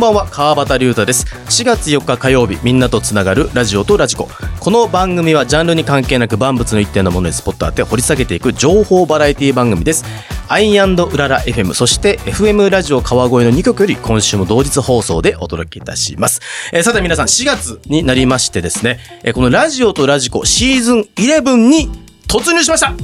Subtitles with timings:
[0.00, 1.26] んばんは川端龍太です。
[1.26, 4.30] 4月4日火曜日みんなとつながるラジオとラジコ。
[4.58, 10.06] この番組はジャンルに関係なく万物の一定のものにスポット当て掘り下げていく情報バラエティ番組です。
[10.48, 10.76] アイう
[11.18, 16.40] らら FM そして FM ラジオ川越の2曲より今週も同日放送でお届けいたします、
[16.72, 21.90] えーさて皆さん4月になりましてですね、えーこのラジオとラジコシーズン11に
[22.26, 22.94] 突入しました。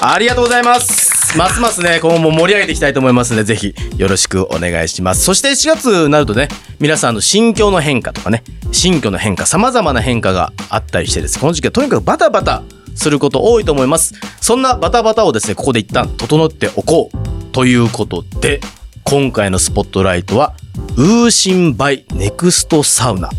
[0.00, 1.17] ありがとうございます。
[1.36, 5.22] ますますね、今後も盛り上げていきたいと思いますので、ぜひよろしくお願いします。
[5.22, 6.48] そして4月になるとね、
[6.80, 12.62] 皆さんの心境の変化とかね、心境の変化、様々な変化があったりしてですね、この時期はとにかくバタバタ
[12.94, 14.14] すること多いと思います。
[14.40, 18.60] そんなバタバタをですね、ここで一旦整っておこうということで、
[19.04, 20.54] 今回のスポットライトは、
[20.96, 23.30] ウーシンバイネクストサウナ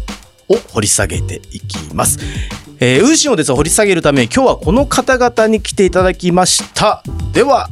[0.48, 2.20] を掘り下げていきます。
[2.82, 7.70] えー、ウーシンをですね掘り下げるために今日はこの方々に来ていただきましたでは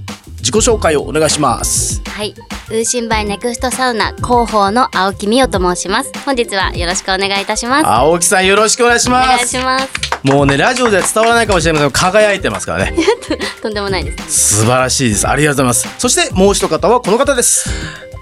[0.47, 2.33] 自己紹介をお願いしますはい、
[2.69, 6.11] ウーシンバイネクストサウナ広報の青木美代と申します。
[6.25, 7.87] 本日はよろしくお願いいたします。
[7.87, 9.87] 青木さんよろしくお願いしおます願いします。
[10.23, 12.97] もうねラジオでは伝わらないかもしれませんが輝いてますからね
[13.61, 14.61] とんでもないです。
[14.61, 17.69] 素晴らしいですありがとうございますそしてもう一方はこの方です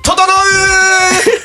[0.03, 1.44] 整う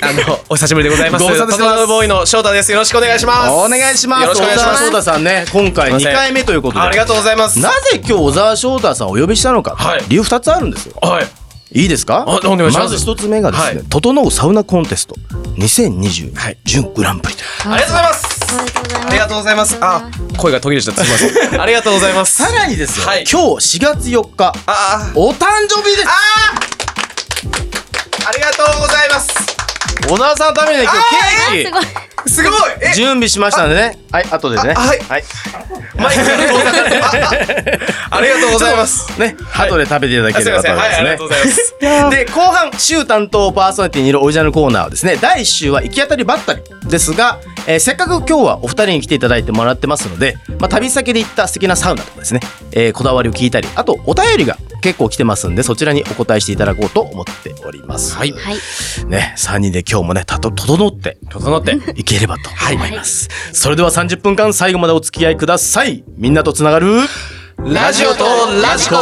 [0.00, 1.24] あの、お久しぶりでございます。
[1.24, 2.70] ご無沙汰してます整うボーイの翔太です。
[2.72, 3.50] よろしくお願いします。
[3.50, 7.58] お願いしますよろしくお願いします翔太さんね今回2すいません回目ということでありがとうございます。
[7.60, 11.26] なぜ今日小沢翔太さんをお呼びしたのか、はい理由2つあるんですよはい。
[11.80, 12.24] いいですか？
[12.26, 15.14] あお願いしますず一つ目がですね、はい整うサウナコンテスト
[15.58, 18.38] 2022はい準グランプリありがとうございます。
[19.08, 19.76] ありがとうございます。
[19.78, 20.32] ありがとうございます。
[20.34, 21.60] あ、声が途切れちゃってすみません。
[21.60, 22.36] ありがとうございます。
[22.36, 26.12] さらにですよ、はい今日4月4日あお誕生日ですあ、
[28.28, 29.07] ありがとうございます。
[30.08, 30.98] 小沢さんのためにね今日
[31.62, 31.84] ケーすごい。
[32.24, 32.52] キすごい。
[32.80, 35.24] え、準備しましたんでねはい後でねあはいはい
[35.96, 37.80] マイクが遠ざかって。
[38.10, 39.20] ありがとうございます。
[39.20, 40.44] ね、後で食べていただけ。
[40.44, 41.74] ればと思いはい、ありがますとうございます。
[41.80, 42.24] ね。
[42.24, 52.40] で後半週担当パーソナリティにいるオリジナルコーナーはですね第1週は行き当たりばったりですが、えーせっかく今日はお二人に来ていただいてもらってますので、まあ、旅先で行った素敵なサウナとかですね、
[52.72, 58.14] えーこだわりを聞いたりあとお便りが結構来てますんでそちらにお答えしていただこうと思っております。
[58.14, 58.56] はいはい。
[59.06, 61.78] ね、3人で今日もねたと整って整って。
[61.96, 66.86] いければと思います、それでは30分間最後までお付き合いくださいみんなとつながる
[67.60, 68.24] ラジオと
[68.62, 68.96] ラジコ。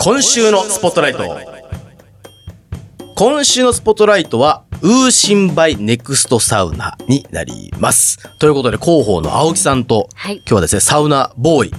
[0.00, 1.24] 今週のスポットライト。
[3.16, 8.18] 今週のスポットライトはウーシンバイネクストサウナになります。
[8.38, 10.36] ということで広報の青木さんと、はい。
[10.36, 11.72] 今日はですねサウナボーイ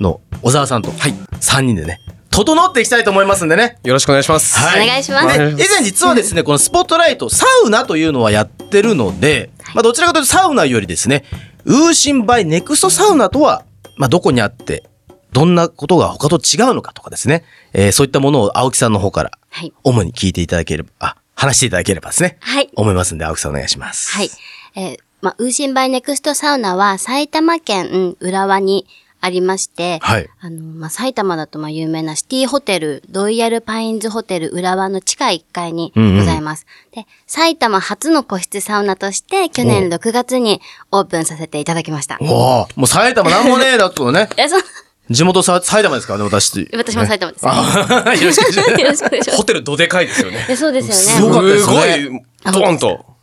[0.00, 2.00] の小沢さんと、はい、3人でね
[2.30, 4.58] 整っていきたいと思いますんでねよろしくお願いします。
[4.58, 11.24] はいお願いしますで以前実はですね、このスポットライト、サウナというのはやってるので、まあどちらかというとサウナよりですね、
[11.64, 13.64] ウーシンバイネクストサウナとは、
[13.96, 14.84] まあどこにあって、
[15.32, 19.72] どんなことが他と違うのかとかですね、えーそういったものを青木さんの方からはい。
[19.84, 22.68] 主に聞いていただければ、あ、話していただければですね、はい。
[22.74, 24.10] 思いますんで、青木さんお願いします。
[24.10, 24.30] はい。
[24.74, 28.86] えーまあ、ウーシンバイネクストサウナは埼玉県浦和に
[29.24, 36.66] ありまして、はいあの、まあ、埼玉だとまあ有名なシティホテル、ロイヤルパインズホテル浦和の地下1階にございます。
[36.92, 40.60] で、埼玉初の個室サウナとして去年6月に
[40.92, 42.18] オープンさせていただきました。
[42.20, 44.62] おおもう埼玉なんもねえだとね、 え、そう、
[45.10, 46.68] 地元さ埼玉ですからね、私。
[46.74, 47.46] 私も埼玉です。
[47.48, 48.80] あ よろしくお願いします。
[48.80, 50.46] よろしくお願いしますホテルどでかいですよね。
[50.50, 50.56] え。
[50.56, 50.94] そうですよね。
[50.94, 53.14] すごかったですねすごい、ドンと。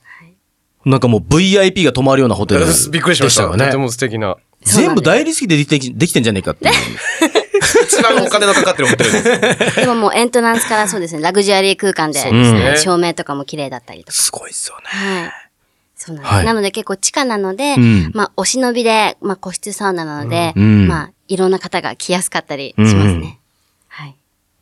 [0.84, 3.44] なんかもう VIP が泊まるようなホテルで びっくりしました。
[3.44, 3.78] よねとて。
[3.78, 4.38] も素敵な。
[4.62, 6.72] 全部大理石でできてできてんじゃねえかっていう。
[7.84, 9.76] 一番お金のかかってるホテルです。
[9.82, 14.14] でももうエントランスからそうですね、ラグジュアリー空間で、ね照明とかも綺麗だったりとか。
[14.14, 14.84] すごいっすよね。
[14.86, 15.32] はい。
[15.96, 16.36] そうなんです。
[16.36, 23.02] はいなので結構地下なので、んまあ、お忍びで、まあ、個室サウナなので、うんまあ、いろんな方が来やすかったりしますね。
[23.04, 23.38] うん
[23.88, 24.16] はい。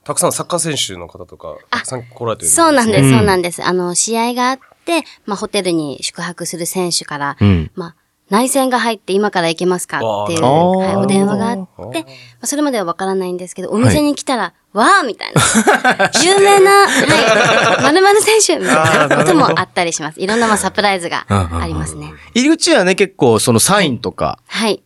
[0.04, 2.50] たくさんサッカー選手の方とか、たくさん来られてる。
[2.50, 3.64] そうなんです、うんそうなんです。
[3.64, 7.96] あの、試合があって、まあ、ホテルに宿泊する選手から、うんまあ、
[8.30, 12.08] 内線が入って今から行けますかっていう、はい、お電話があって、ま
[12.42, 15.42] あ、それまではわからないんですけど、お店に来たらわーみたいな。
[16.24, 20.20] 有名な、はい、 〇〇選手みたいなこともあったりします。
[20.20, 22.14] いろんなまあサプライズがありますね。
[22.36, 24.84] 入り口はね、結構そのサインとかはい。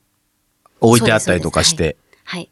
[0.79, 1.97] 置いてあったりとかして。
[2.23, 2.49] はい。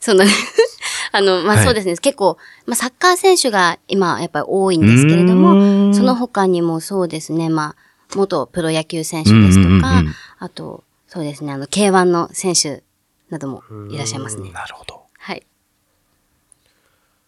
[0.00, 0.78] そうなんです。
[1.12, 1.96] あの、まはいあそうですね。
[1.96, 2.36] 結構、
[2.66, 7.48] まあサッカー選手が今やっぱり多いんですけれども、んその他にもそうですね。
[7.48, 10.02] まあ、元プロ野球選手ですとか
[10.38, 11.52] あと、そうですね。
[11.52, 12.82] あの、K1 の選手
[13.30, 14.50] などもいらっしゃいますね。
[14.52, 15.05] なるほど。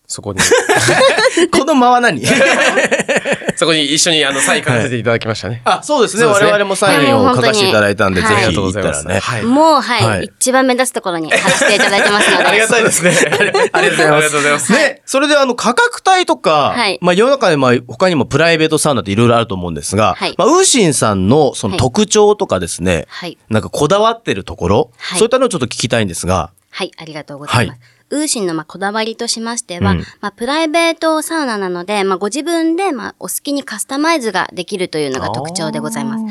[0.09, 0.15] はい。
[0.15, 0.41] そこに、
[1.53, 2.23] この間は何？
[3.57, 5.63] そこに一緒にあの、サイン書かせていただきましたね。
[5.65, 6.23] あ、そうですね。
[6.23, 9.21] そうですね我々もサインを書かせていただいたんで、ぜはいひありがとうご行ったらね。
[9.21, 9.43] ざい。
[9.43, 12.45] もう、はい、はい一番目立つところに貼らせていただいてますので。
[12.45, 13.11] ありがたいですね。
[13.21, 13.75] ありがとうございます。
[13.75, 14.73] ありがとうございます。
[14.73, 23.37] ね、それであの価格帯とか、はいまあ世の中でまあ他にもプライベートサウナっていろいろあると思うんですが、はいまあウーシンさんのそのはい特徴とかですね、はい。
[23.51, 27.98] なんかこだわってるところ、はいそういったのをちょっと聞きたいんですが、はい、ありがとうございます。
[28.11, 36.25] ウーシンのまあこだわりとしましては、うんまあ、プライベートサウナなので、まあ、ご自分でまあお好きにカスタマイズができるというのが特徴でございます。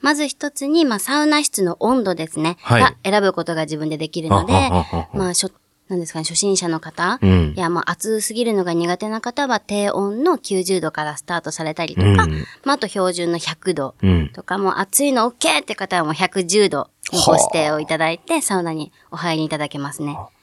[0.00, 2.82] まず一つに、まあ、サウナ室の温度ですね、はい。
[2.82, 5.50] が選ぶことが自分でできるのではははは、まあ、しょ
[5.88, 7.54] なんですかね、初心者の方、うん。
[7.56, 12.16] いや、まあ、暑すぎるのが苦手な方は、低温の90度からスタートされたりとか、うん。
[12.64, 14.28] まあ、あと標準の100度うん。
[14.30, 20.14] とか、もう暑いの OK って方はもう110度にご指定をいただいて、サウナにお入りいただけますね。
[20.14, 20.33] はい。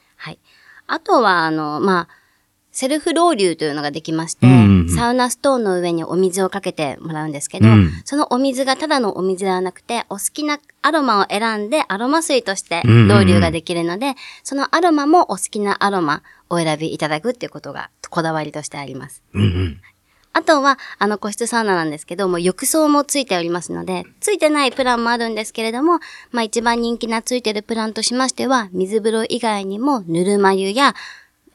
[0.91, 2.07] あとは、あの、まあ、
[2.71, 4.89] セルフロウリュというのができまして、うんうんうん。
[4.89, 7.91] サウナストーンの上にお水をかけてもらうんですけど、うん。
[8.05, 13.07] そのお水がただのお水ではなくて、お好きなアロマを選んでアロマ水としてうんうんうん。
[13.07, 19.23] ロウリュができるので、そのアロマもお好きなアロマをお選びいただくっていうことがこだわりとしてあります。
[19.33, 19.81] うんうん
[20.33, 25.99] あとは、あの、個室サウナなんですけども、浴槽もついておりますので、ついてないプランもあるんですけれども、
[26.31, 30.95] まあ一番人気なついてるプランとしましては、水風呂以外にも、ぬるま湯や、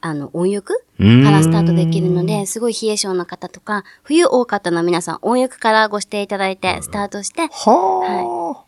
[0.02, 8.62] あの、温浴からスタートできるので、すごい冷え性の方とか、冬多かったの皆さん、温浴からご指定いただいて、スタートして、は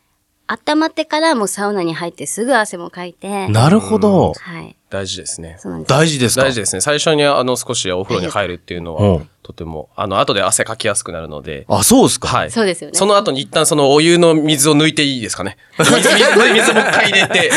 [0.49, 3.49] 温まってからもうサウナに入ってすぐ汗もかいて、あ。
[3.51, 4.33] なるほど。
[4.33, 4.78] はい。
[4.91, 5.59] 大事ですね。
[5.87, 6.45] 大事ですか？
[6.45, 6.81] 大事ですね。
[6.81, 12.29] 最初にあの少しお風呂に入るっていうのはうん、とても、あの、後で汗かきやすくなるので、あ、そうですか？
[12.29, 12.51] はい。
[12.51, 15.59] そうですよねその後に一旦そのお湯の水を抜いていいですかね？
[15.79, 16.09] 水、水、
[16.55, 17.51] 水もう一回入れて。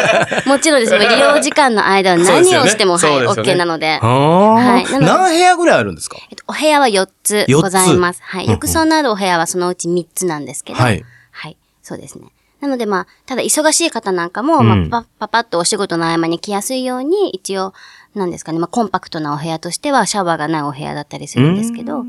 [0.48, 0.96] もちろんです。
[0.96, 3.98] 利用時間の間は何をしても、はい、OK なので。
[4.00, 6.16] あはい何部屋ぐらいあるんですか？
[6.30, 8.22] えっと、お部屋は4つ四つございます。
[8.22, 8.48] はい。
[8.48, 10.78] 浴槽のあるお部屋はそのうち3つなんですけど。
[10.78, 11.04] はい。
[11.32, 11.56] はい。
[11.82, 12.28] そうですね。
[12.60, 17.72] なのでまあ、ただ忙しい方なんかも、うんまあ、パパパッとお仕事の合間に来やすいように、一応、
[18.14, 22.04] なんですかね、まあ、コンパクトなお部屋としてはシャワーがないお部屋だったりするんですけど、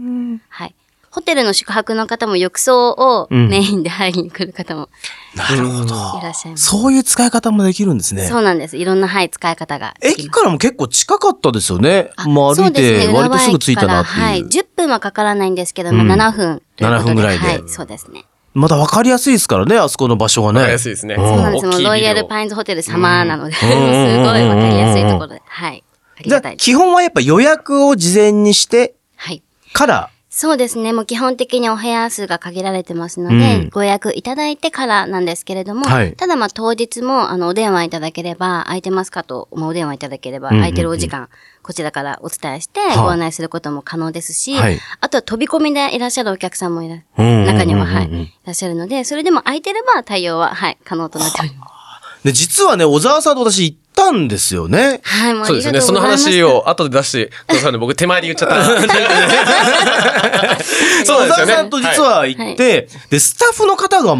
[0.49, 0.75] はい。
[1.11, 4.89] ホテルの宿泊の方も浴槽をうんメインで入りに来る方も
[5.35, 5.95] なるほど。
[6.19, 6.65] いらっしゃいます。
[6.65, 8.27] そういう使い方もできるんですね。
[8.27, 8.77] そうなんです。
[8.77, 10.21] いろんな、はい、使い方ができます。
[10.21, 12.11] 駅からも結構近かったですよね。
[12.15, 14.39] あまあ歩いて割とすぐ着いたなって浦和駅からはい。
[14.39, 14.47] いう。
[14.47, 17.03] 10分はかからないんですけど、うんまあ7分ということで。
[17.03, 18.25] 7分ぐらいではい、そうですね。
[18.53, 20.59] まだ分かりやすいですからね、あそこの場所がね。
[20.59, 21.15] わかりやすいですね。
[21.15, 21.65] うんそうなんです。
[21.65, 25.41] もロイヤルパインズホテル様なので、すごいうんわかりやすいところで。
[25.45, 25.83] はい。
[26.17, 26.65] ありじゃあがたいです。
[26.65, 29.41] 基本はやっぱ予約を事前にしてはい。
[29.73, 30.93] から、そうですね。
[30.93, 33.69] もう基本的にお部屋数が限られてますので、うん。
[33.69, 36.13] ご予約いただいてからなんですけれども、はい。
[36.13, 41.29] ただまあ当日もあのお電話いただければ、空いてますかと、まあ、お電話いただければ、空いてるお時間、
[41.63, 44.79] こちらからお伝えしてはあご案内することも可能ですし、はい。
[45.01, 52.23] あとは飛び込みでいらっしゃるお客さんもいら、中には、はい、いらっしゃるので、それでも空いてれば対応は、はい、可能となっております。
[52.23, 55.01] で実はね、小沢さんと私たんですよね。
[55.03, 55.81] はい、もうあそうですね。
[55.81, 55.99] その。
[55.99, 58.63] 話を後で出してくださるんで、僕手前で言っちゃった。
[61.05, 61.45] そうですよね。
[61.45, 64.17] 小沢さんと実は行って、で、スタッフの方が、い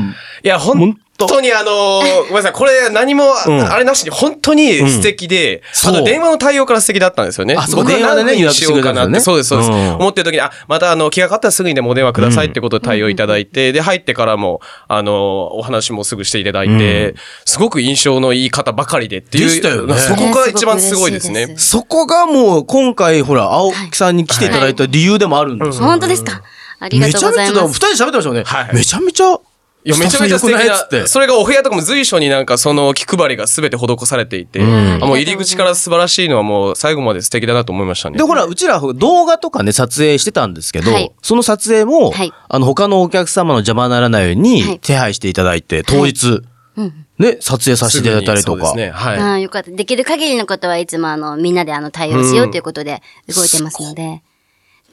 [0.48, 3.62] や、本当にあのーごめんなさい、これ何も、うん。
[3.62, 5.96] あれなしに本当に素敵で、そう。
[5.96, 7.56] あの、電話の対応から素敵だったんですよね。
[7.58, 9.72] あそう電話でね何分にしようかなって、そうです、そうです。
[9.72, 9.96] うん。
[9.96, 19.46] 思ってる時に、あ、またあの、気がかかったらすぐにでもお電話くださいってことで対応いただいて、で、入ってからも、あの、お話もすぐしていただいて、すごく印象のいい方ばかりでっていう。
[19.46, 19.96] でしたよね。
[19.96, 21.48] そこが一番すごいですね。
[21.48, 21.70] ねすす。
[21.72, 25.86] そこがもう今回ほら、青木さんに来ていただいた理由でもあるんですよ。
[25.86, 26.42] 本当ですか？
[26.80, 27.74] ありがめとちゃめちゃ、うございます。
[27.74, 28.44] 二人で喋ってましたよね。
[28.46, 28.76] はい。
[28.76, 29.38] めちゃめちゃ、
[29.90, 31.08] いや、めちゃめちゃ素敵な。
[31.08, 38.18] それがお部屋とかも随所になんかその気配りが全て施されていて、んあもう入り口から素晴らしいのはもう最後まで素敵だなと思いましたね。
[38.18, 46.42] で、ほら、うちら動画とかね、撮影してたんですけど、はいその撮影も、はいあの、他のお客様の邪魔にならないようはにい手配していただいて、当日、
[46.78, 47.06] うん。
[47.18, 48.68] ね、撮影させていただいたりとか。
[48.68, 48.92] そうですね。
[48.92, 49.18] はい。
[49.18, 49.72] ああ、よかった。
[49.72, 54.22] できる限りのことはいつもあの、みんなであの、対応しようということで動いてますので。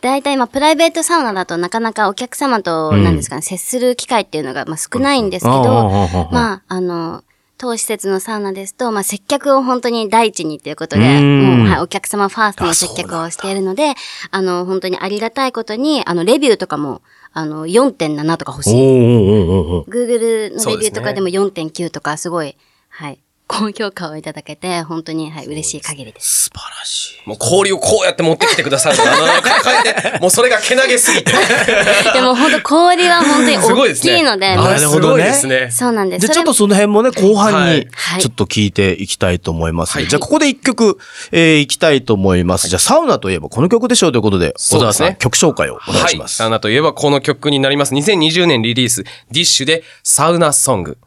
[0.01, 7.23] 大体まあ、プライベートサウナだとなかなかお客様と、うんなんですかね、接する機会っていうのがまあ少ないんですけどあ、まあ、あの、
[7.59, 11.43] 当施設のサウナですと、まあ、接客を本当に第一にということで、うん。
[11.43, 13.95] もう、はい、お客様ファーストの接客をしているので、
[14.31, 17.01] あの、本当にありがたいことに、あの、レビューとかも、
[17.33, 18.75] あの、4.7とか欲しい。
[18.75, 22.57] Google のレビューとかでも4.9とか、すごい、
[22.89, 26.47] はい、高評価をいただけて、本当に、はい、嬉しい限りです。
[26.47, 27.29] 素晴らしい。
[27.29, 29.05] もう氷をこうやって持ってきてくださるの。
[29.07, 31.33] あの、抱えて、もうそれがけなげすぎて。
[32.13, 33.57] でも本当氷は本当に。
[33.63, 35.71] 大きいので、あなるほどねすごいですね。
[35.71, 36.27] そうなんです。
[36.27, 37.87] で、ちょっとその辺もね、後半に
[38.19, 40.99] ちょっと聞いていきたいと思います、はいじゃあ、ここで一曲、
[41.33, 42.69] えー、いきたいと思います。
[42.69, 46.43] じゃあ、サウナといえばこの曲でしょうということで、小沢さん、曲紹介をお願いします。
[46.43, 46.47] はい。
[46.47, 47.95] サウナといえばこの曲になります。
[47.95, 50.99] 2020年リリース、ディッシュでサウナソング。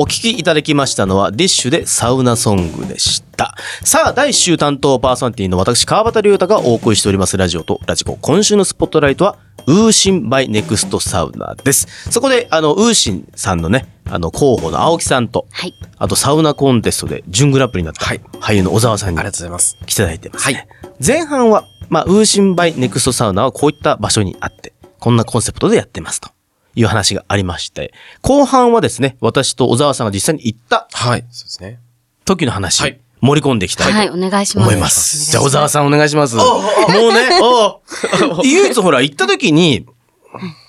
[0.00, 3.56] お聴きいただきましたのは、 DISH でサウナソングでした。
[3.82, 8.16] さあ、第1週担当パーソナリティの私、川端龍太がお送りしておりますラジオと radiko。
[8.20, 12.12] 今週のスポットライトは、 UUSIN by NEXT SAUNA です。
[12.12, 15.74] そこで、あの、 UUSINさんのね、あの、候補の青木さんと、はい。
[15.98, 19.76] あとサウナコンテストで準グランプリになった、はい俳優の小沢さんにありがとうございます。
[19.84, 20.68] 来ていただいてます、ね。
[21.04, 26.30] 前半は、まあ、 UUSIN by NEXT SAUNA はこういった場所にあって、こんなコンセプトでやってますと
[26.78, 27.92] いう話がありまして、
[28.22, 31.24] 後半はですね、私と小沢さんが実際に行ったはい。
[31.30, 31.80] そうですね。
[32.24, 34.68] 時の話、はい盛り込んでいきたいはい、とお願いします。
[34.68, 35.32] 思います。
[35.32, 36.36] じゃあ小沢さんお願いします。
[36.36, 37.40] もうね、
[38.44, 39.86] 唯一ほら行った時に、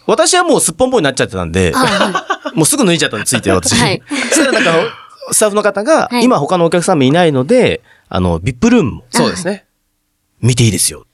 [0.07, 1.71] 私はもうすっぽんぽんになっちゃってたんで、
[2.55, 3.73] もうすぐ脱いじゃったんでついて私。
[3.79, 4.01] はい
[4.31, 4.71] そしたらなんか
[5.31, 9.65] スタッフの方が、はい今他のお客さんもいないので、あの、ビップルームもそうですね。
[10.41, 11.05] 見ていいですよ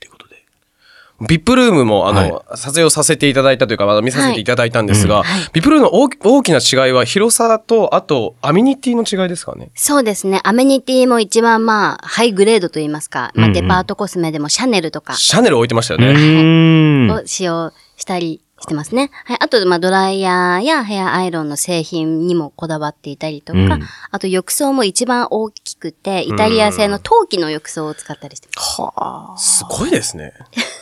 [1.20, 9.70] VIPルームも、あの、は撮影をさせていただいたというか、まだ見させていただいたんですが、はいはい VIPルームの大き大きな違いは広さと、あと、アメニティの違いですかね？
[9.74, 10.40] そうですね。
[10.44, 16.12] アメニティも一番まあ、ハイグレードと言いますか、まあ、デパートコスメでもシャネルとかシャネル置いてましたよね。
[16.12, 17.10] ーん。
[17.10, 19.10] を使用したりしてますね。
[19.24, 19.36] はい。
[19.40, 29.58] あと、まあ、ドライヤーやヘアアイロンの製品にもこだわっていたりとか、うんあと浴槽も一番大きくて、イタリア製の陶器の浴槽を使ったりしてます。
[29.58, 30.32] すごいですね。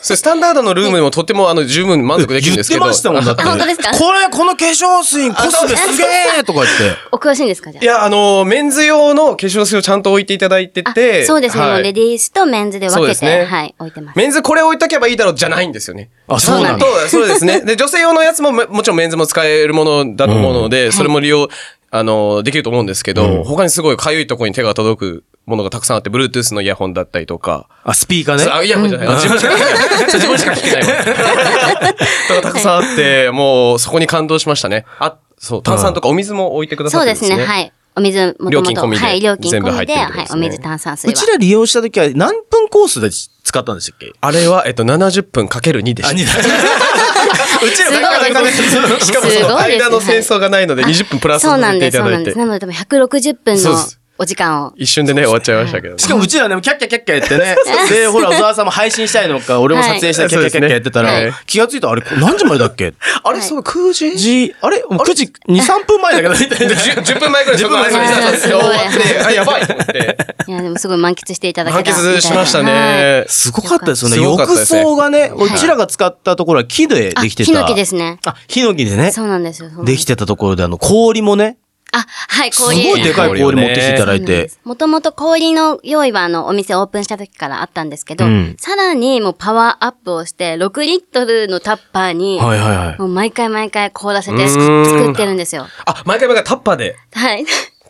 [0.01, 2.85] それスタンダードのルームでもとてもあの十分満足できるんですけど。
[2.85, 3.41] 言ってましたもんだって。
[3.41, 3.91] あ本当ですか？
[3.91, 6.03] これ、この化粧水、コスメすげ
[6.39, 6.97] えとか言って。
[7.11, 10.93] お詳しいんですかじゃいや、あの、メンズ用の化粧水をちゃんと置いていただいてあ。
[10.93, 11.23] て。
[11.23, 14.17] あそうですね、はいレディースとメンズで分けて、ねはい、置いてます。
[14.17, 16.09] メンズこれ置いとけばいいだろうじゃないんですよね。
[16.27, 16.85] あ、そうなんだ。
[16.85, 17.61] と、そうですね。
[17.65, 21.49] で、女性用のやつもももちろんメンズも使えるものだと思うので、それも利用、
[21.91, 27.67] あの、できると思うんですけど、うん他にすごい痒いところに手が届くものがたくさんあって、Bluetooth のイヤホンだったりとか。
[27.83, 28.45] あ、スピーカーね。
[28.51, 29.07] あ、イヤホンじゃない。
[29.09, 30.05] 自分しか聞けない。
[30.05, 30.87] 自分しか聞けないわ。
[32.27, 34.85] とかたくさんあって、もうそこに感動しましたね。
[34.99, 37.29] あ、そう、炭酸とかお水も置いてくださってるんですね。
[37.29, 37.71] そうですね、はい。
[37.97, 41.11] お水、もともと、料金込みではい、料金全部込みで、はい、お水、炭酸水は。
[41.11, 44.11] うちら利用した時は何分コースで使ったんでしたっけ？
[44.19, 46.13] あれは、えっと、70分かける2でした。
[47.65, 52.37] うちらなかなかね、しかもその間の戦争がないので20分プラスさせてそうなんです、いただいてそうなんです。。
[52.37, 52.75] なので、多分
[53.05, 54.73] 160分のそうですお時間を。
[54.77, 55.97] 一瞬でね、終わっちゃいましたけど。
[55.97, 57.55] しかもうちらね、キャッキャキャッキャやって ね。
[57.89, 62.93] で、ほら、小沢さんも配信したいのか、俺も撮影したいキャッキャキャッキャやってたはいら、気がついたら、あれ、何時前だっけ？
[63.23, 64.17] あれ、そう、9時？
[64.17, 64.83] じ、あれ？
[64.89, 66.73] もう ?9 時、2、3分前だけど、みたいな。
[66.75, 70.17] 10, 10分前ぐらいそこ10分前ぐらいそうそうそうすごい終わって、あ、やばいと思って。
[70.47, 73.25] いや、でもすごい満喫していただけ満た喫しましたね。
[73.27, 74.21] すごかったですよね。
[74.21, 77.51] 浴槽がね、うちらが使ったところは木であ、できてた。
[77.51, 78.19] ヒノキですね。
[78.25, 79.69] あ、ヒノキでね、そうなんですよ。
[79.83, 81.57] ですきてたところで、あの、氷もね、
[81.97, 82.83] あ、はい、す氷。
[82.83, 84.51] ごいでかい氷持ってきていただいて。
[84.63, 92.99] もともと氷の用意はあの、お店オープンした時からあったんですけど、うんさらにもうパワーアップをして、6リットルのタッパーに、はいはいはい。
[92.99, 95.67] もう毎回毎回凍らせて作ってるんですよ。
[95.85, 96.95] あ、毎回毎回タッパーで。
[97.13, 97.45] はい。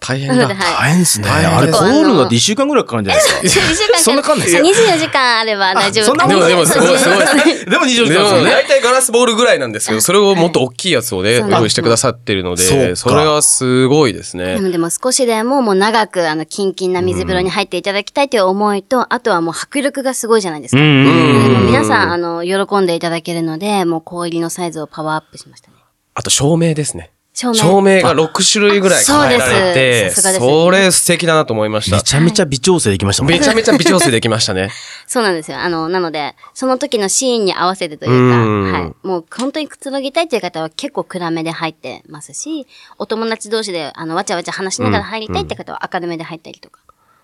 [0.06, 0.48] 大変だ。
[0.48, 1.28] 大変ですね。
[1.28, 6.06] あれ、凍るのだって1週間ぐらいかかるんじゃないですか？2週間そんなかかんないです24時間あれば大丈夫。
[6.06, 7.20] そんなもんでもでもすごいすごい
[7.66, 8.52] でも24時間ですよね。
[8.52, 14.60] 大体ガラスボールぐらいなんですけど、それをもっと大きいやつをね、用意してくださってるので、かそれはすごいですね。
[14.70, 20.82] でも少しでももう長くあの、キンキンな水風呂に入っていただきたいという思いと、あとはもう迫力がすごいじゃないですか。
[20.82, 25.76] 皆さん、あの、喜んでいただけるので、もう氷のサイズをパワーアップしましたね。
[26.14, 27.12] あと照明ですね。
[27.36, 27.54] 照明。
[27.56, 32.01] 照明が6種類ぐらい考えられあそうて、ですさすがですそれ素敵だなと思いましため。
[32.01, 33.39] ちゃめちゃ微調整できましたもんね。
[33.39, 34.72] めちゃめちゃ微調整できましたね。
[35.06, 35.60] そうなんですよ。
[35.60, 38.94] あの、なので、その時のシーンに合わせてといううんか、はい。
[39.08, 42.65] もう本当にくつろぎたいという方は結構暗めで入ってますし、
[42.98, 46.80] お友達同士で、あの、わちゃわちゃ話しながら入りたいって方は明るめで入ったりとか。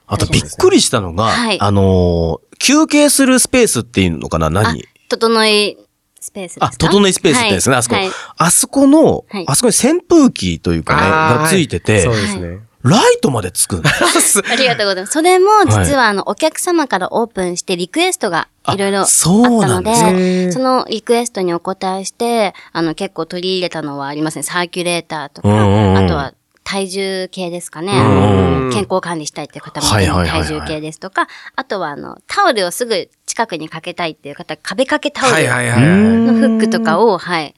[0.08, 4.46] あとびっくりしたのが、はいあのー休憩するスペースっていうのかな？
[4.46, 5.78] あ何、整い
[6.22, 6.66] スペースですか？
[6.68, 7.96] あ、整いスペースってですね、あそこ。
[7.96, 11.02] はいはいあそこの、はいあそこに扇風機というかね、
[11.42, 12.60] がついてて、そうですね。
[12.84, 14.42] ライトまでつくんです。
[14.52, 15.14] ありがとうございます。
[15.14, 24.42] それも、実は、あの、お客様からオープンして、リクエストがいろいろあったそうなのんですかで、そのリクエストにお答えして、あの、結構取り入れたのはありますね。
[24.42, 26.34] サーキュレーターとか、うんうんうんあとは、
[26.72, 27.92] 体重計ですかね。
[27.92, 35.36] うん健康管理したいっていう方も体重計ですとか、あとはあの、タオルをすぐ近くにかけたいっていう方、壁掛けタオル。
[35.36, 37.54] のフックとかを、はい、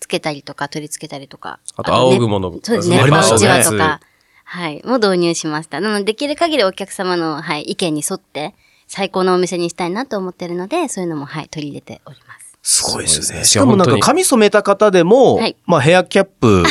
[0.00, 1.60] つけたりとか、取り付けたりとか。
[1.76, 2.98] あと仰ぐものねそうですね。
[2.98, 4.00] ありましたねうちわとか、
[4.42, 5.80] はい、も導入しました。
[5.80, 8.56] なので、できる限りお客様の、はい、意見に沿って、
[8.88, 12.45] 最高のお店にしたいなと思ってるので、そういうのも、はい、取り入れております。
[12.68, 13.44] すごいですね。
[13.44, 16.64] しかもなんか髪染めた方でも、はいまあヘアキャップ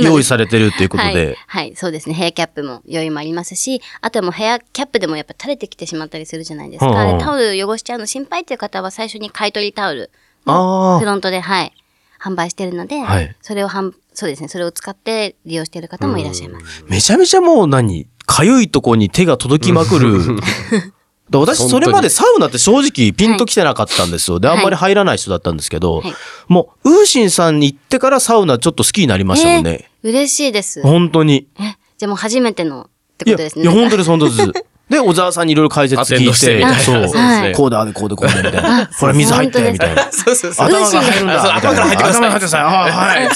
[0.00, 1.36] 用意されてるっていうことはいで、。
[1.46, 2.14] はい、そうですね。
[2.14, 6.86] ヘアキャップも用意もありますし、あとはもうヘアキャップでもやっぱ垂れてきてしまったりするじゃないですか。
[6.86, 10.10] うんうんでタオル汚しちゃうの心配っていう方は最初に買い取りタオル
[10.46, 11.74] もフロントで、はい、
[12.18, 14.48] 販売してるので、はいそれを販、そうですね。
[14.48, 16.84] それを使って利用している方もいらっしゃいます。
[16.88, 20.20] めちゃめちゃもう何かゆいとこに手が届きまくる。
[21.30, 24.40] だ私、それまでサウナって正直ピンときてなかったんですよ。
[24.40, 26.12] で、あんまり入らない人だったんですけど、はい
[26.48, 29.70] もう、ウーシンさんに行ってからサウナちょっと好きになりましたもんね。
[29.82, 30.80] えー嬉しいです。
[30.82, 31.48] 本当に。
[31.58, 32.86] え、じゃあもう初めてのっ
[33.18, 33.64] ていや、ことですね。
[33.64, 34.38] いや、本当です、本当です。
[34.88, 38.86] で、小沢さんにいろいろ解説聞いてドしてみたい、なそう、そうですねこうだ、こうで、こうで、みたいな。
[38.86, 40.10] ほら、水入って、みたいな。
[40.10, 40.66] そうそうそう。
[40.66, 41.42] 頭が入るんだ。
[41.42, 42.60] そう頭から入ってください頭から入ってください。
[42.60, 43.24] ああ、はい。
[43.24, 43.30] よ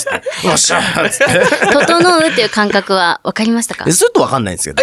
[0.54, 1.24] っしゃーつって。
[1.86, 3.84] 整うっていう感覚は分かりましたか？
[3.86, 4.82] えちょっとわかんないんですけ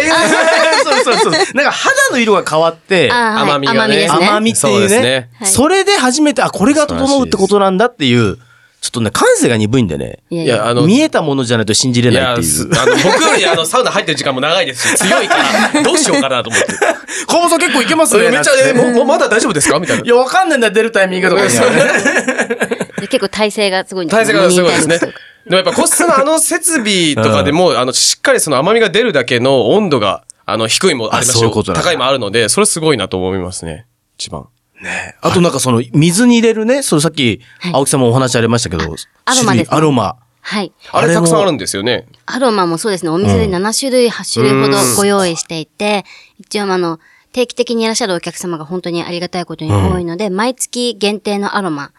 [0.84, 1.32] そうそうそう。
[1.54, 4.28] なんか肌の色が変わって、甘みがね甘みですね。
[4.28, 5.30] 甘みっていそううねですね。
[5.40, 8.38] はいそれで初めて、あ、これが整うってことなんだっていう、
[8.80, 10.20] ちょっとね、感性が鈍いんでね。
[10.30, 12.46] いやいや、あの、見えたものじゃないと信じれないっていう。
[12.46, 15.34] すあの、僕よりあの、サウナ入ってる時間も長いですし、強いか
[15.74, 16.66] ら、 どうしようかなと思って。
[17.26, 18.30] 小細結構いけますね。
[18.30, 19.78] めっちゃ、え、もう、もうまだ大丈夫ですか？
[19.78, 20.04] みたいな。
[20.04, 21.48] いや、わかんないんだよ、出るタイミングとかに。
[21.50, 24.98] で結構体勢がすごいんです体勢がすごいですね。
[24.98, 25.06] で
[25.50, 31.54] もやっぱ個室のあの設備とかでも、あの、しっかりその甘みが出るだけの温度が、あの、低いもありますあそういうよ。
[31.54, 33.86] ことなんだ高いもあるので、それすごいなと思いますね。
[34.18, 34.46] 一番。
[35.20, 37.40] あとなんかその、水に入れるね、そのさっき、
[37.72, 38.82] 青木さんもお話ありましたけど、
[39.24, 40.16] アロマですねアロマ。
[40.42, 40.72] はい。
[40.92, 42.06] あれたくさんあるんですよね。
[42.26, 43.10] アロマもそうですね。
[43.10, 46.04] お店で7種類、8種類ほどご用意していて、
[46.38, 46.98] 一応あの、
[47.32, 51.92] 定期的にいらっしゃるお客様が本当にありがたいことに多いので、毎月限定のアロマ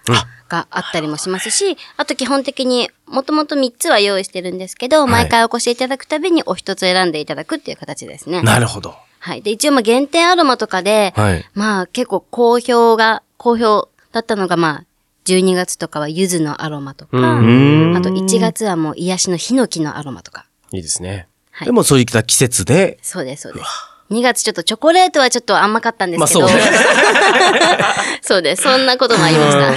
[0.50, 8.42] があったりもしますし、あと基本的にもともと3つは用意してるんですけど、毎回お越しいただくたびにお一つ選んでいただくっていう形ですね。
[8.42, 8.96] なるほど。
[9.24, 9.44] はい。
[9.44, 14.86] で、一応まあ限定アロマとかで、はいまあ結構好評が、好評だったのがまあ、
[15.26, 20.46] 12月とかは柚子のアロマとか、んあと1月はもう癒しのヒノキのアロマとか。
[20.72, 21.28] いいですね。
[21.52, 23.66] はいでもそういった季節で、そうです、そうです。
[24.10, 26.40] 2月ちょっとチョコレートはちょっと甘かったんですけど。
[26.42, 26.64] まあそうね
[28.22, 28.64] そうです。
[28.64, 29.74] そんなこともありました。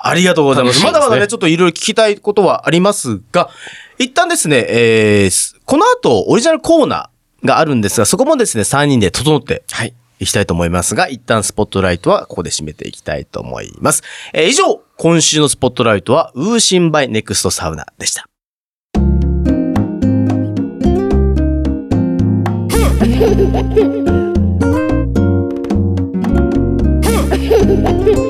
[0.00, 0.84] ありがとうございます。
[0.84, 3.48] まだまだね、ちょっといろいろ聞きたいことはありますが、
[3.98, 9.94] 一旦ですね、えーすこの後、オリジナルコーナーがあるんですが、そこもですね、3人で整ってはい。
[10.20, 14.02] いきたいと思いますが、一旦スポットライトはここで締めていきたいと思います。
[14.32, 18.26] えー以上、今週のスポットライトは、ウーシンバイネクストサウナでした。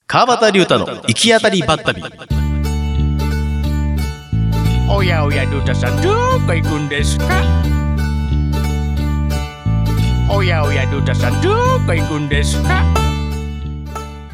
[0.06, 2.02] 川端龍太の行き当たりばったり。
[4.90, 6.12] おやおやルータさんど
[6.46, 7.24] こ行くんですか？
[10.30, 11.48] おやおやルータさんど
[11.86, 12.84] こ行くんですか？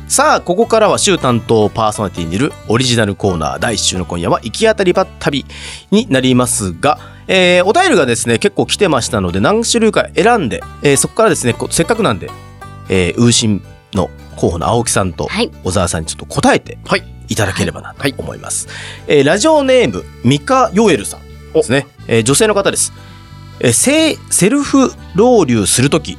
[0.08, 5.46] さあ、ここからは週担当パーソナリティにいるオリジナルコーナー第1週の今夜は行き当たりばったり
[5.92, 12.30] になりますが、えーお便りがですね、結構来てましたので何種類か選んで、えーそこからですね、こせっかくなんで、
[12.88, 13.62] えー、ウーシン
[13.94, 17.02] の候補の青木さんとはい小沢さんにちょっと答えてはい。
[17.28, 18.68] いただければなと思います。
[19.08, 21.20] えーラジオネーム、ミカ・ヨエルさん
[21.52, 21.88] ですね。
[22.06, 22.92] えー女性の方です。
[23.58, 26.18] えーセセルフロウリュするとき、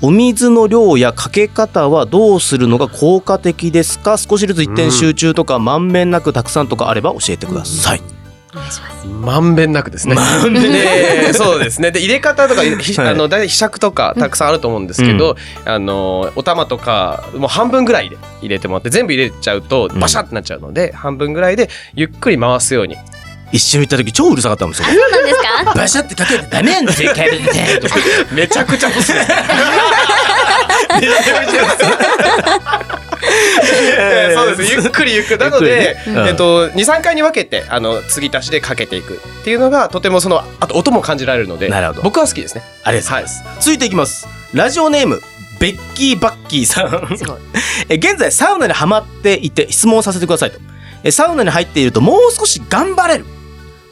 [0.00, 4.16] お水の量やかけ方はどうするのが効果的ですか？
[4.16, 7.98] 少しずつ一点集中とか、まんべんなくたくさんとかあれば教えてください。
[7.98, 8.13] お願いし
[9.20, 10.14] まんべんなくですね。
[10.14, 11.90] まんべんなくで、 そうですね。
[11.90, 22.96] で、入れ方とか、 ひはいあの、大体ひしゃくとかたくさんあると思うんですけど、あの、お玉とか、もう半分ぐらいで入れてもらって、全部入れちゃうと、バシャってなっちゃうので、半分ぐらいで、ゆっくり回すように。
[23.52, 24.86] 一緒に行った時超うるさかったんですよ。
[24.88, 25.72] そうなんですか？
[25.78, 27.12] バシャってかけてダメなんですよ、
[28.32, 29.26] めちゃくちゃ欲しいです。
[33.98, 34.13] えー
[34.56, 43.44] そうですゆっくりゆっくりなので、ねうんえっと、23回に分けてあの継ぎ足しでかけていくっていうのがとてもそのあと音も感じられるのでなるほど僕は好きですねありがとうございます。
[43.60, 44.26] 続いていきます。
[44.52, 45.20] ラジオネーム、
[45.60, 47.18] ベッキー・バッキーさん。
[47.88, 50.58] え現在サウナにハマっていて質問させてくださいと。
[51.02, 53.26] えサウナに入っているともう少し頑張れる。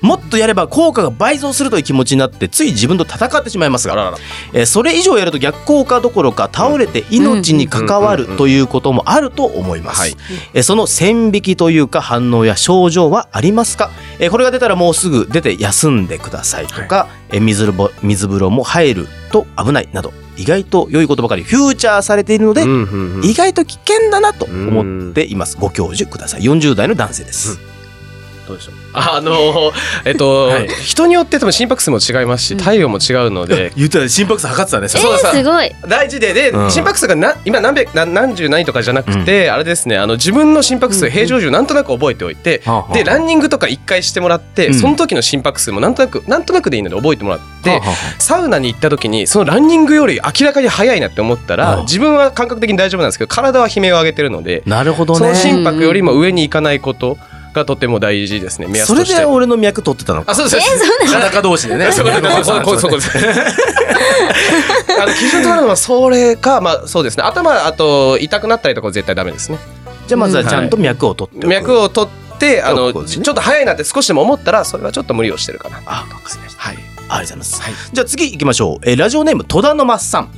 [0.02, 4.18] もっとやれば効果が倍増するという気持ちになってつい自分と戦ってしまいますが
[4.52, 10.16] えーそれ以上やると逆効果どころか倒れて命に関わるということもあると思います、はい。
[10.54, 23.24] えーその線引きというか反応や症状はありますか、えーこれが出たらもうすぐ出て休んでくださいとか、えー水風呂水風呂も入ると危ないなど意外と良いことばかりフューチャーされているので、うんうんうん。
[23.24, 25.56] 意外と危険だなと思っています。
[25.58, 26.42] ご教授ください。
[26.42, 27.58] 40代の男性です、
[28.46, 28.74] どうでしょう？
[28.94, 29.72] あのー
[30.04, 30.68] えっと、はい。
[30.68, 35.70] 人によって多分心拍数も違いますし体温も違うので、 言ったら心拍数測ってたねえー、すごい。
[35.86, 36.70] 大事でで、うん。
[36.70, 42.94] 心拍数がな今何百何何十何とかじゃなくて、あれですねあの自分の心拍数、平常時をなんとなく覚えておいて、はあはあ。
[42.94, 44.74] でランニングとか一回してもらって、うん。
[44.74, 47.80] その時の心拍数もなんとなくなんとなくでいいので覚えてもらって、
[48.18, 51.82] サウナに行った時にそのランニングより明らかに速いなって思ったら、うん。
[51.84, 55.18] 自分は感覚的に大丈夫なんですけど体は悲鳴を上げてるので、なるほどね。
[55.18, 57.16] その心拍よりも上に行かないこと
[57.52, 59.20] がとても大事ですね目安それとして。
[59.20, 61.06] で俺の脈取ってたのかあそうです。
[61.06, 63.10] 裸同士でねそこそこそこそこです。
[65.00, 67.24] あの基準となるのはそれかまあそうですね。
[67.24, 69.58] 頭あと痛くなったりとかは絶対ダメですね。
[70.06, 75.80] じゃあまずはちゃんと脈を取っておく脈を取ってあのそうですねちょっと早いなって少しでも思ったらそれはちょっと無理をしてるかな。
[75.86, 76.60] あ、わかりました。
[76.60, 76.76] はい。
[76.76, 77.90] ありがとうございます。
[77.92, 78.88] じゃあ次行きましょう。
[78.88, 80.30] えーラジオネーム、戸田のまっさん。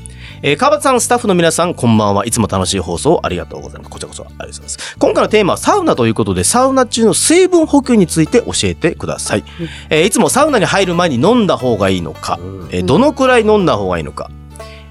[0.46, 2.26] えー、川端さん、スタッフの皆さん、こんばんは。
[2.26, 3.90] いつも楽しい放送ありがとうございます。
[3.90, 4.96] こちらこそありがとうございます。
[4.98, 9.44] 今回のテーマはサウナということで、サウナ中の水分補給について教えてください。
[9.88, 12.38] えーいつもサウナに入る前に飲んだ方がいいのか、
[12.70, 14.30] えーどのくらい飲んだ方がいいのか、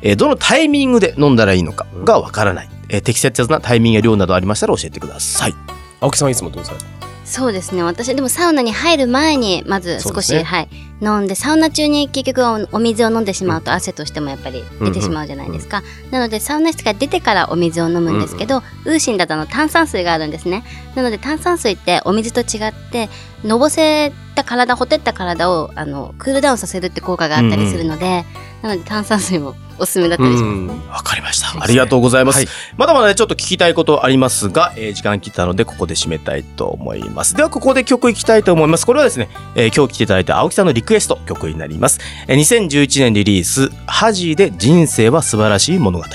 [0.02, 2.70] えーどのタイミングで飲んだらいいのかがわからない。
[2.90, 5.54] えー適切なタイミングや量などありましたら教えてください。
[6.00, 6.86] 青木さんはいつもどうされて
[7.34, 7.82] そうですね。
[7.82, 10.70] 私でもサウナに入る前にまず少し、ねはい
[11.02, 15.82] 飲んでサウナ中に結局おお水を飲んでしまうと汗としてもやっぱり出てしまうじゃないですか。
[16.12, 20.64] なのでサウナ室から出てからお水を飲むんですけど、ウーシンだとあの炭酸水があるんですね。
[20.94, 23.10] なので炭酸水ってお水と違って
[23.44, 28.26] のぼせた体ほてった体をあのクールダウンさせるって効果があったりするので、
[28.62, 30.90] なので炭酸水もおすすめだったりしますね。
[30.90, 31.62] わかりました。
[31.62, 32.38] ありがとうございます。
[32.38, 37.36] はいまだまだね、ちょっと聞きたいことありますが、えー時間切ったので、ここで締めたいと思います。
[37.36, 38.86] では、ここで曲いきたいと思います。
[38.86, 42.00] これはですね、えー今日来ていただいた青木さんのリクエスト曲になります。
[42.28, 46.06] えー2011年リリース、ハジーで人生は素晴らしい物語。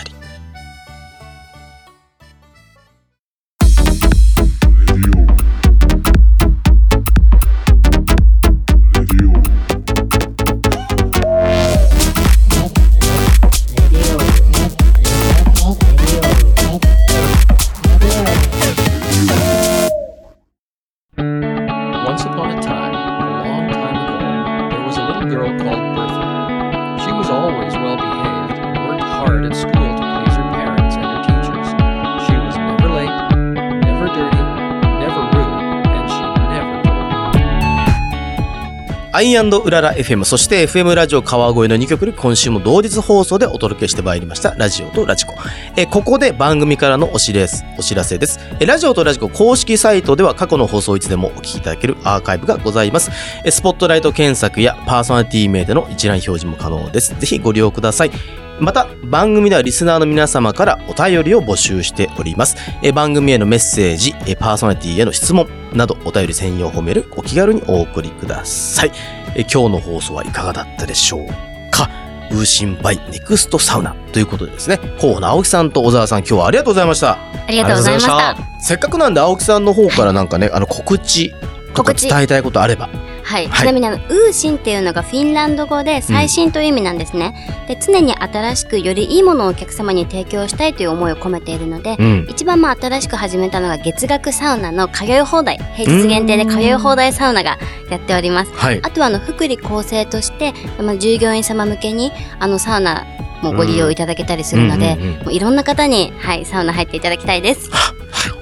[39.18, 45.34] アイウララ FM、そして FM ラジオ川越の2曲で今週も同日放送でお届けしてまいりました、ラジオとラジコ。
[45.76, 48.38] えここで番組からのお知らせお知らせです。
[48.60, 53.10] えラジオとラジコ公式サイトでは過去の放送いつでもお聞きいただけるアーカイブがございます。
[53.50, 57.18] スポットライト検索やパーソナリティ名での一覧表示も可能です。
[57.18, 58.47] ぜひご利用ください。
[58.60, 62.56] また、番組ではリスナーの皆様からお便りを募集しております。
[62.82, 68.92] えー番組へのメッセージ、えーパーソナリティへの質問などお便り専用フォーメールお気軽にお送りください。
[69.36, 71.26] えー今日の放送はいかがだったでしょう
[71.70, 71.88] か？
[72.30, 77.12] ウーシンバイネクストサウナということでですね、候補の青木さんと小沢さん今日はありがとうございました。
[77.12, 77.18] あ
[77.48, 78.36] りがとうございました。
[78.60, 82.90] せっかくなんで青木さんの方からなんかね、あの告知とか告知伝えたいことあれば。
[83.28, 87.34] はい、はいちなみにあのウーシンっていうのがフィンランド語で最新という意味なんですね、
[87.68, 92.26] で常に新しくよりいいものをお客様に提供したいという思いを込めているので、うん。
[92.30, 97.58] 一番まあ新しく始めたのが月額サウナの通い放題平日限定で通い放題サウナが
[97.90, 98.80] やっておりますはい。
[98.82, 103.06] あとはあの福利厚生として、まあ、従業員様向けにあのサウナ
[103.42, 107.70] もご利用いただけたりするので、うんうんうんうんもういろんな方に、はい、サウナ入っていただきたいです。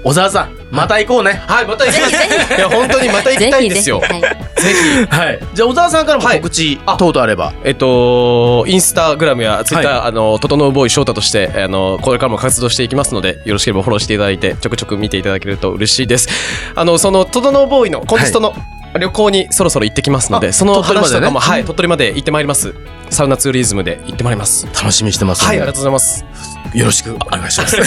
[0.05, 1.43] 小沢さん、また行こうね。
[1.47, 5.41] はいまた行きますいや本当にまた行きたいんですよぜひはい。
[5.55, 7.53] じゃあ小沢さんからもはい告知あ等々あれば。
[7.65, 16.29] えっと、インスタグラムやツイッター、はあの、整うボーイ翔太として、あの、これからも活動していきますので、よろしければフォローしていただいて、ちょくちょく見ていただけると嬉しいです。
[16.75, 18.55] あの、その、整うボーイのコンテストの
[18.99, 22.75] 旅行にそろそろ行ってきますので、あその鳥取までね話とかも、はい、鳥取まで行ってまいります。
[23.11, 24.67] サウナツーリズムで行ってまいります。
[24.67, 26.56] 楽しみにしてますのはい、でありがとうございます。
[26.75, 27.77] よろしくお願いします。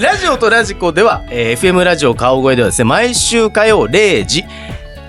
[0.00, 4.44] ラジオとラジコでは、えー FM ラジオ川越ではですね毎週火曜0時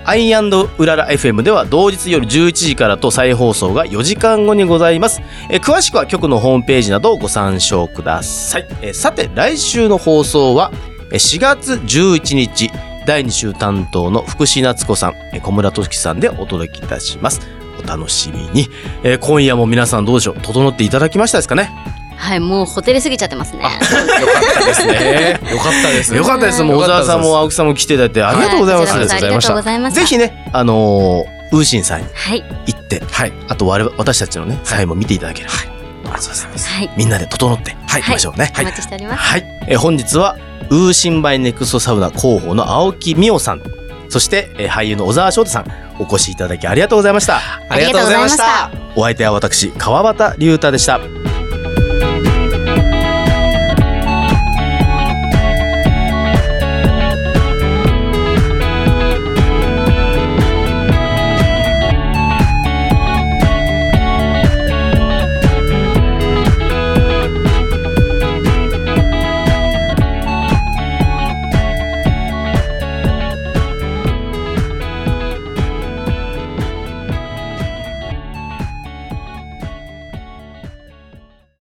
[0.04, 10.72] アイウララ FM では同日夜11時からと再放送が4時間後にございます、えー詳しくは局のホームページなどをご参照ください、えーさて来週の放送は
[11.10, 12.70] 4月11日
[13.06, 17.57] 第2週担当の福士夏子さん、小村俊樹さんでお届けいたします。
[17.82, 18.68] お楽しみに。
[19.02, 20.40] えー今夜も皆さんどうでしょう？
[20.40, 21.70] 整っていただきましたですかね？
[22.16, 23.62] はい、もうホテル過ぎちゃってますね。
[23.62, 23.80] よかっ
[24.60, 25.48] たですね。
[25.52, 26.14] よかったです。
[26.16, 26.62] よかったです。
[26.64, 28.92] もう小沢さんも青木さんも来ていただいてありがとうございます。
[28.92, 30.00] はこちらこそありがとうございました。
[30.00, 33.32] ぜひね、あのー、ウーシンさんにはい、行って、はい。
[33.48, 35.52] あと我々、私たちのね、サインも見ていただければ。
[35.52, 35.68] はい。
[35.68, 36.68] ありがとうございます。
[36.68, 38.52] はい、みんなで整って、はい、行きましょうね。
[38.58, 39.20] お待ちしております。
[39.22, 39.44] はい。
[39.68, 40.36] えー本日は、
[40.70, 43.62] ウーシンバイネクストサウナ広報の青木美桜さん、
[44.08, 45.66] そして、えー俳優の小沢翔太さん、
[45.98, 47.40] お越しいただきありがとうございました。
[47.68, 48.70] ありがとうございました。
[48.96, 51.00] お相手は私、川端龍太でした。